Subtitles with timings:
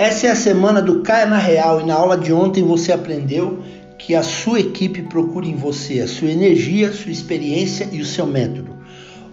[0.00, 3.58] Essa é a semana do Caia na Real e na aula de ontem você aprendeu
[3.98, 8.26] que a sua equipe procura em você a sua energia, sua experiência e o seu
[8.26, 8.78] método.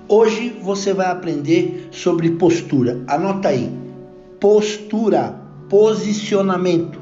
[0.09, 3.02] Hoje você vai aprender sobre postura.
[3.07, 3.71] Anota aí.
[4.41, 5.39] Postura,
[5.70, 6.99] posicionamento.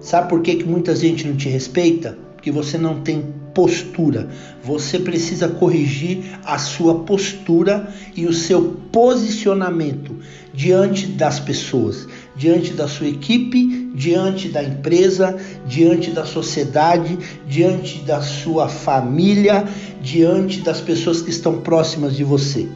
[0.00, 2.18] Sabe por que, que muita gente não te respeita?
[2.34, 3.24] Porque você não tem
[3.58, 4.28] postura.
[4.62, 10.14] Você precisa corrigir a sua postura e o seu posicionamento
[10.54, 17.18] diante das pessoas, diante da sua equipe, diante da empresa, diante da sociedade,
[17.48, 19.64] diante da sua família,
[20.00, 22.68] diante das pessoas que estão próximas de você.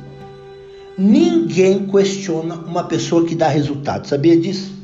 [0.99, 4.82] Ninguém questiona uma pessoa que dá resultado, sabia disso?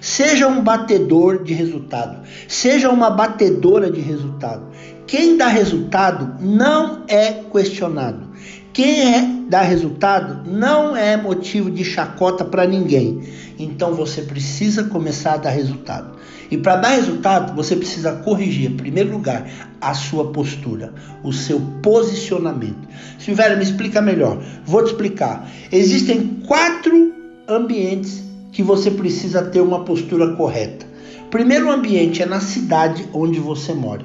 [0.00, 4.68] Seja um batedor de resultado, seja uma batedora de resultado.
[5.06, 8.28] Quem dá resultado não é questionado.
[8.72, 13.22] Quem é, dá resultado não é motivo de chacota para ninguém.
[13.58, 16.16] Então você precisa começar a dar resultado.
[16.50, 20.92] E para dar resultado, você precisa corrigir, em primeiro lugar, a sua postura,
[21.24, 22.88] o seu posicionamento.
[23.18, 24.38] Silvério, me explica melhor.
[24.64, 25.50] Vou te explicar.
[25.72, 27.12] Existem quatro
[27.48, 28.27] ambientes
[28.58, 30.84] que você precisa ter uma postura correta.
[31.30, 34.04] Primeiro ambiente é na cidade onde você mora.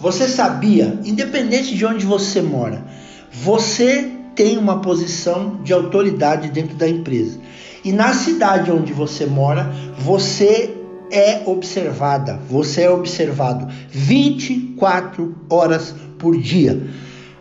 [0.00, 2.84] Você sabia, independente de onde você mora,
[3.32, 7.38] você tem uma posição de autoridade dentro da empresa.
[7.84, 10.74] E na cidade onde você mora, você
[11.08, 16.82] é observada, você é observado 24 horas por dia.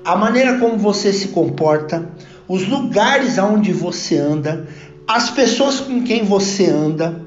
[0.06, 2.08] A maneira como você se comporta,
[2.48, 4.68] os lugares aonde você anda,
[5.08, 7.22] as pessoas com quem você anda,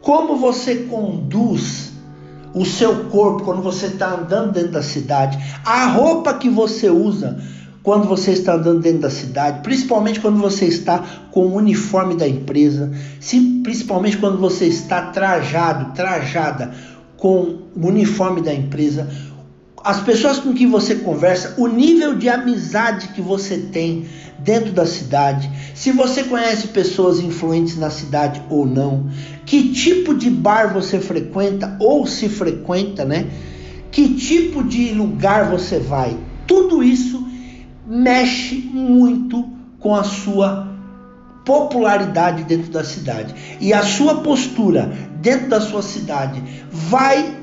[0.00, 1.90] como você conduz
[2.54, 7.40] o seu corpo quando você está andando dentro da cidade, a roupa que você usa
[7.82, 10.98] quando você está andando dentro da cidade, principalmente quando você está
[11.30, 12.90] com o uniforme da empresa,
[13.62, 16.72] principalmente quando você está trajado, trajada
[17.16, 19.08] com o uniforme da empresa,
[19.82, 24.06] as pessoas com quem você conversa, o nível de amizade que você tem
[24.38, 29.10] dentro da cidade, se você conhece pessoas influentes na cidade ou não,
[29.44, 33.26] que tipo de bar você frequenta ou se frequenta, né?
[33.90, 36.16] Que tipo de lugar você vai?
[36.46, 37.26] Tudo isso
[37.86, 39.48] mexe muito
[39.78, 40.68] com a sua
[41.44, 43.34] popularidade dentro da cidade.
[43.60, 47.39] E a sua postura dentro da sua cidade vai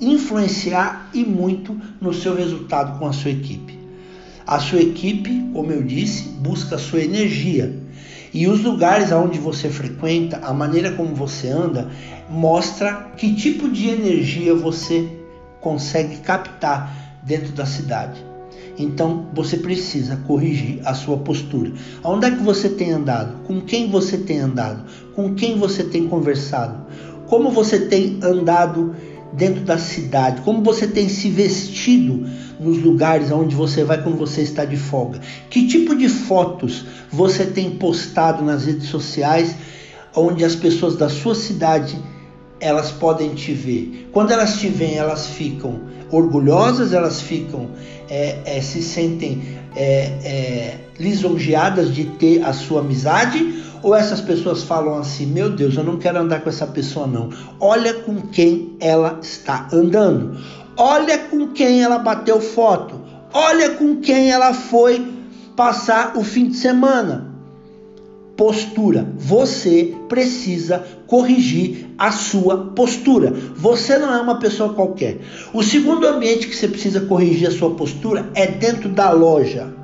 [0.00, 3.78] influenciar e muito no seu resultado com a sua equipe.
[4.46, 7.82] A sua equipe, como eu disse, busca a sua energia.
[8.32, 11.90] E os lugares aonde você frequenta, a maneira como você anda,
[12.30, 15.08] mostra que tipo de energia você
[15.60, 18.24] consegue captar dentro da cidade.
[18.78, 21.72] Então você precisa corrigir a sua postura.
[22.04, 23.44] Onde é que você tem andado?
[23.44, 24.84] Com quem você tem andado?
[25.14, 26.86] Com quem você tem conversado?
[27.26, 28.94] Como você tem andado
[29.32, 32.26] dentro da cidade, como você tem se vestido
[32.58, 37.46] nos lugares onde você vai quando você está de folga, que tipo de fotos você
[37.46, 39.54] tem postado nas redes sociais
[40.14, 41.96] onde as pessoas da sua cidade
[42.60, 44.08] elas podem te ver.
[44.12, 45.80] Quando elas te veem, elas ficam
[46.10, 47.68] orgulhosas, elas ficam
[48.08, 49.42] é, é, se sentem
[49.76, 49.84] é,
[50.24, 55.84] é lisonjeadas de ter a sua amizade ou essas pessoas falam assim: meu Deus, eu
[55.84, 57.30] não quero andar com essa pessoa, não.
[57.60, 60.38] Olha com quem ela está andando.
[60.76, 63.00] Olha com quem ela bateu foto.
[63.32, 65.06] Olha com quem ela foi
[65.56, 67.27] passar o fim de semana.
[68.38, 69.04] Postura.
[69.18, 73.32] Você precisa corrigir a sua postura.
[73.56, 75.18] Você não é uma pessoa qualquer.
[75.52, 79.76] O segundo ambiente que você precisa corrigir a sua postura é dentro da loja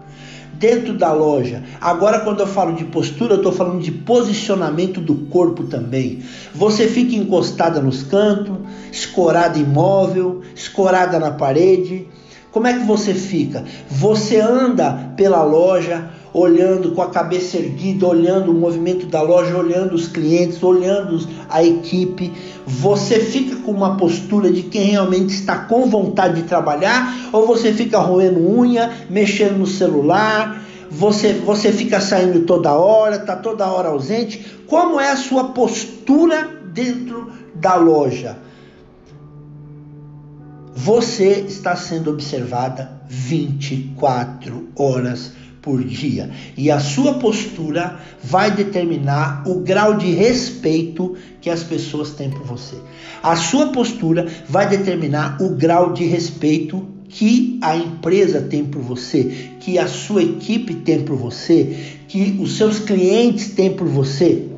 [0.56, 1.62] dentro da loja.
[1.80, 6.22] Agora, quando eu falo de postura, eu estou falando de posicionamento do corpo também.
[6.54, 8.56] Você fica encostada nos cantos,
[8.90, 12.06] escorada imóvel, escorada na parede.
[12.50, 13.64] Como é que você fica?
[13.90, 19.94] Você anda pela loja olhando com a cabeça erguida, olhando o movimento da loja, olhando
[19.94, 22.32] os clientes, olhando a equipe.
[22.66, 27.72] Você fica com uma postura de quem realmente está com vontade de trabalhar ou você
[27.72, 33.90] fica roendo unha, mexendo no celular, você, você fica saindo toda hora, está toda hora
[33.90, 34.58] ausente.
[34.66, 38.38] Como é a sua postura dentro da loja?
[40.74, 45.32] Você está sendo observada 24 horas
[45.64, 46.30] por dia.
[46.56, 52.42] E a sua postura vai determinar o grau de respeito que as pessoas têm por
[52.42, 52.76] você.
[53.22, 59.50] A sua postura vai determinar o grau de respeito que a empresa tem por você,
[59.60, 64.53] que a sua equipe tem por você, que os seus clientes têm por você.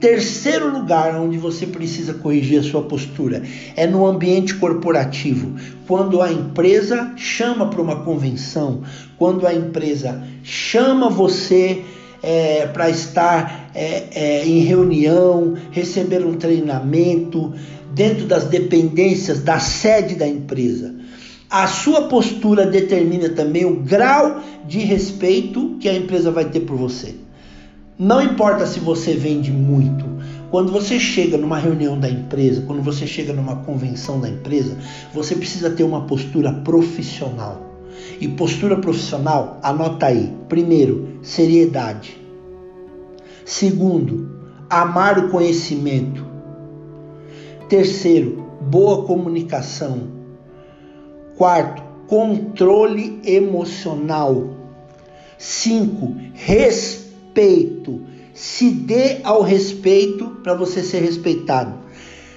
[0.00, 3.42] Terceiro lugar onde você precisa corrigir a sua postura
[3.76, 5.54] é no ambiente corporativo.
[5.86, 8.80] Quando a empresa chama para uma convenção,
[9.18, 11.84] quando a empresa chama você
[12.22, 17.52] é, para estar é, é, em reunião, receber um treinamento
[17.92, 20.94] dentro das dependências da sede da empresa.
[21.50, 26.76] A sua postura determina também o grau de respeito que a empresa vai ter por
[26.76, 27.16] você.
[28.00, 30.06] Não importa se você vende muito.
[30.50, 34.74] Quando você chega numa reunião da empresa, quando você chega numa convenção da empresa,
[35.12, 37.60] você precisa ter uma postura profissional.
[38.18, 40.34] E postura profissional, anota aí.
[40.48, 42.18] Primeiro, seriedade.
[43.44, 44.30] Segundo,
[44.70, 46.24] amar o conhecimento.
[47.68, 50.08] Terceiro, boa comunicação.
[51.36, 54.56] Quarto, controle emocional.
[55.36, 56.99] Cinco, respeito
[57.30, 58.00] respeito.
[58.34, 61.74] Se dê ao respeito para você ser respeitado.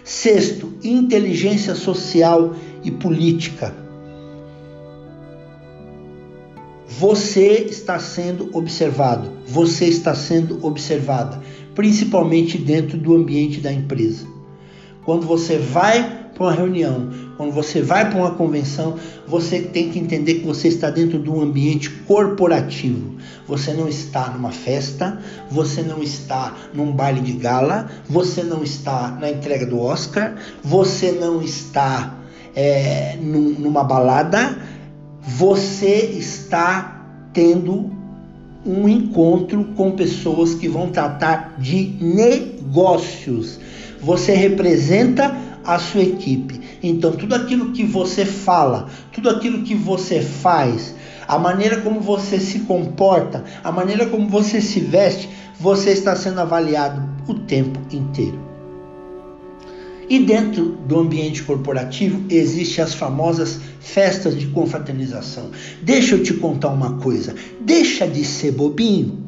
[0.04, 3.74] Sexto, inteligência social e política.
[6.88, 11.42] Você está sendo observado, você está sendo observada,
[11.74, 14.28] principalmente dentro do ambiente da empresa.
[15.04, 18.96] Quando você vai para uma reunião, quando você vai para uma convenção,
[19.28, 23.16] você tem que entender que você está dentro de um ambiente corporativo.
[23.48, 25.20] Você não está numa festa,
[25.50, 31.12] você não está num baile de gala, você não está na entrega do Oscar, você
[31.12, 32.20] não está
[32.56, 34.58] é, num, numa balada,
[35.22, 37.92] você está tendo
[38.66, 43.60] um encontro com pessoas que vão tratar de negócios.
[44.00, 46.62] Você representa a sua equipe.
[46.84, 50.94] Então, tudo aquilo que você fala, tudo aquilo que você faz,
[51.26, 56.42] a maneira como você se comporta, a maneira como você se veste, você está sendo
[56.42, 58.38] avaliado o tempo inteiro.
[60.10, 65.52] E dentro do ambiente corporativo existem as famosas festas de confraternização.
[65.82, 69.24] Deixa eu te contar uma coisa, deixa de ser bobinho,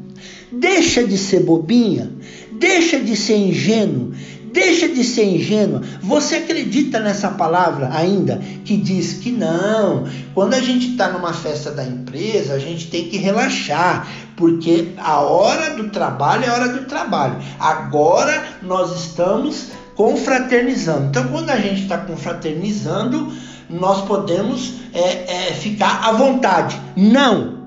[0.52, 2.12] deixa de ser bobinha,
[2.60, 4.12] deixa de ser ingênuo,
[4.56, 5.82] Deixa de ser ingênua.
[6.02, 11.72] Você acredita nessa palavra ainda que diz que não, quando a gente está numa festa
[11.72, 14.08] da empresa, a gente tem que relaxar,
[14.38, 17.36] porque a hora do trabalho é hora do trabalho.
[17.60, 21.08] Agora nós estamos confraternizando.
[21.08, 23.34] Então, quando a gente está confraternizando,
[23.70, 26.80] nós podemos é, é, ficar à vontade.
[26.96, 27.58] Não,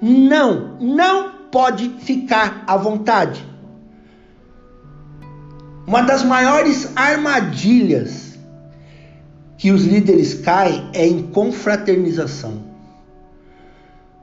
[0.00, 3.47] não, não pode ficar à vontade.
[5.88, 8.38] Uma das maiores armadilhas
[9.56, 12.62] que os líderes caem é em confraternização.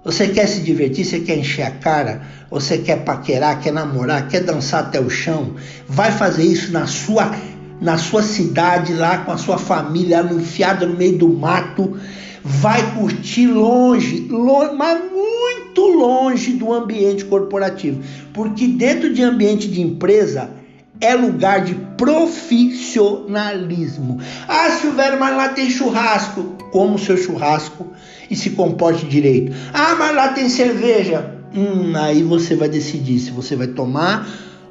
[0.03, 2.21] Você quer se divertir, você quer encher a cara,
[2.51, 5.55] você quer paquerar, quer namorar, quer dançar até o chão,
[5.87, 7.35] vai fazer isso na sua
[7.81, 11.99] na sua cidade lá com a sua família, enfiada no meio do mato,
[12.43, 19.81] vai curtir longe, longe, mas muito longe do ambiente corporativo, porque dentro de ambiente de
[19.81, 20.54] empresa
[21.01, 24.19] é lugar de profissionalismo.
[24.47, 26.55] Ah, Silvério, mas lá tem churrasco.
[26.71, 27.87] Como o seu churrasco
[28.29, 29.53] e se comporte direito.
[29.73, 31.35] Ah, mas lá tem cerveja.
[31.53, 34.27] Hum, aí você vai decidir se você vai tomar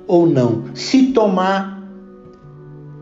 [0.07, 0.65] ou não.
[0.75, 1.83] Se tomar,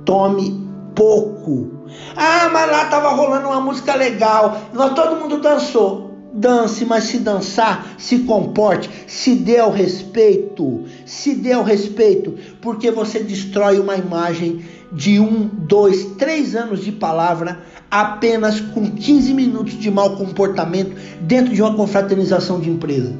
[0.05, 0.61] tome
[0.95, 1.83] pouco.
[2.17, 4.61] Ah, mas lá tava rolando uma música legal.
[4.73, 6.01] Nós todo mundo dançou
[6.33, 12.91] dance, mas se dançar, se comporte, se dê ao respeito, se dê ao respeito, porque
[12.91, 17.61] você destrói uma imagem de um, dois, três anos de palavra
[17.91, 23.12] apenas com 15 minutos de mau comportamento dentro de uma confraternização de empresa.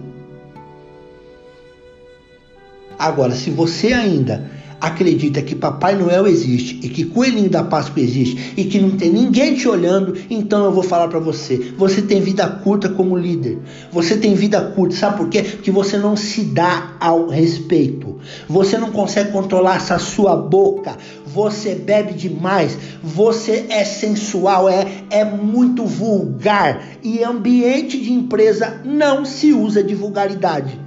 [2.99, 4.51] Agora, se você ainda
[4.83, 9.13] acredita que Papai Noel existe e que Coelhinho da Páscoa existe e que não tem
[9.13, 13.59] ninguém te olhando, então eu vou falar para você: você tem vida curta como líder.
[13.93, 15.43] Você tem vida curta, sabe por quê?
[15.45, 18.19] Porque você não se dá ao respeito.
[18.49, 20.97] Você não consegue controlar essa sua boca.
[21.25, 22.77] Você bebe demais.
[23.03, 26.89] Você é sensual, é, é muito vulgar.
[27.05, 30.82] E ambiente de empresa não se usa de vulgaridade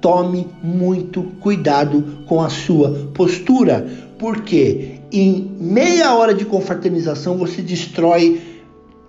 [0.00, 3.86] tome muito cuidado com a sua postura,
[4.18, 8.40] porque em meia hora de confraternização você destrói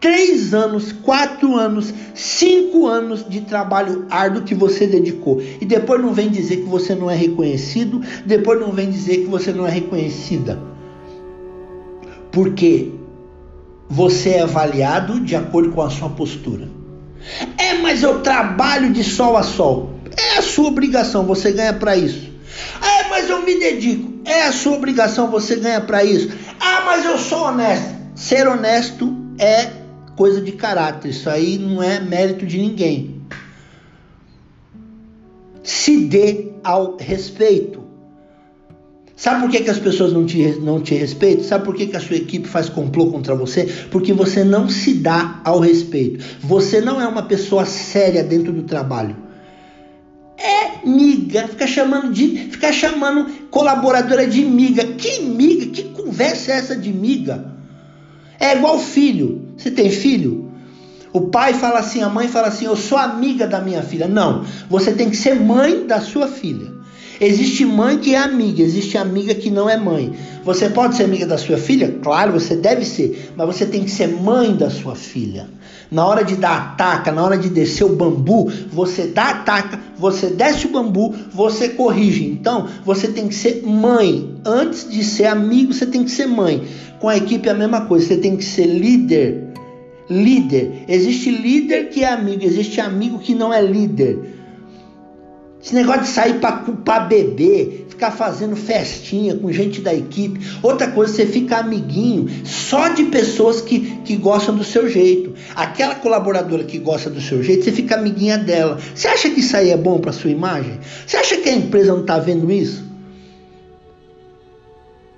[0.02, 5.40] três anos, quatro anos, cinco anos de trabalho árduo que você dedicou.
[5.62, 9.28] E depois não vem dizer que você não é reconhecido, depois não vem dizer que
[9.28, 10.60] você não é reconhecida.
[12.32, 12.92] Porque
[13.88, 16.68] você é avaliado de acordo com a sua postura.
[17.58, 20.01] É, mas eu trabalho de sol a sol.
[20.54, 22.30] Sua obrigação, você ganha para isso.
[22.82, 24.12] É, mas eu me dedico.
[24.26, 26.30] É a sua obrigação, você ganha para isso.
[26.60, 27.96] Ah, mas eu sou honesto.
[28.16, 29.70] Ser honesto é
[30.16, 31.10] coisa de caráter.
[31.10, 33.22] Isso aí não é mérito de ninguém.
[35.64, 37.82] Se dê ao respeito.
[39.16, 41.44] Sabe por que, que as pessoas não te, não te respeitam?
[41.46, 43.66] Sabe por que, que a sua equipe faz complô contra você?
[43.92, 46.26] Porque você não se dá ao respeito.
[46.42, 49.16] Você não é uma pessoa séria dentro do trabalho.
[50.44, 54.84] É miga, fica chamando de, fica chamando colaboradora de miga.
[54.84, 55.68] Que miga?
[55.68, 57.46] Que conversa é essa de miga?
[58.40, 59.54] É igual filho.
[59.56, 60.52] Você tem filho?
[61.14, 64.08] O pai fala assim, a mãe fala assim: "Eu sou amiga da minha filha".
[64.08, 66.71] Não, você tem que ser mãe da sua filha.
[67.24, 70.12] Existe mãe que é amiga, existe amiga que não é mãe.
[70.44, 72.00] Você pode ser amiga da sua filha?
[72.02, 75.48] Claro, você deve ser, mas você tem que ser mãe da sua filha.
[75.92, 80.32] Na hora de dar ataca, na hora de descer o bambu, você dá ataca, você
[80.32, 82.26] desce o bambu, você corrige.
[82.26, 84.34] Então, você tem que ser mãe.
[84.44, 86.64] Antes de ser amigo, você tem que ser mãe.
[87.00, 89.44] Com a equipe é a mesma coisa, você tem que ser líder.
[90.10, 90.86] Líder.
[90.88, 94.41] Existe líder que é amigo, existe amigo que não é líder.
[95.64, 100.40] Esse negócio de sair para beber, ficar fazendo festinha com gente da equipe.
[100.64, 105.36] Outra coisa, você fica amiguinho só de pessoas que, que gostam do seu jeito.
[105.56, 108.80] Aquela colaboradora que gosta do seu jeito, você fica amiguinha dela.
[108.96, 110.80] Você acha que isso aí é bom para sua imagem?
[111.06, 112.84] Você acha que a empresa não está vendo isso?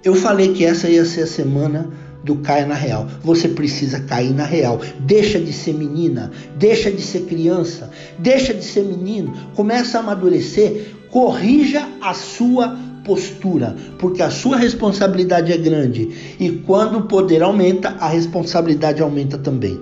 [0.04, 1.90] Eu falei que essa ia ser a semana
[2.24, 3.08] do caia na real.
[3.24, 4.80] Você precisa cair na real.
[5.02, 10.96] Deixa de ser menina, deixa de ser criança, deixa de ser menino, começa a amadurecer,
[11.10, 17.96] corrija a sua postura, porque a sua responsabilidade é grande e quando o poder aumenta,
[18.00, 19.80] a responsabilidade aumenta também.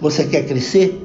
[0.00, 1.00] Você quer crescer?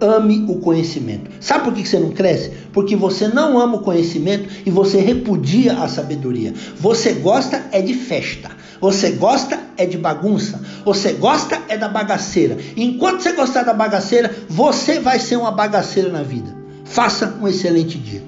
[0.00, 1.28] Ame o conhecimento.
[1.40, 2.52] Sabe por que você não cresce?
[2.72, 6.54] Porque você não ama o conhecimento e você repudia a sabedoria.
[6.78, 8.50] Você gosta é de festa.
[8.80, 10.60] Você gosta é de bagunça.
[10.84, 12.56] Você gosta é da bagaceira.
[12.76, 16.56] Enquanto você gostar da bagaceira, você vai ser uma bagaceira na vida.
[16.84, 18.22] Faça um excelente dia.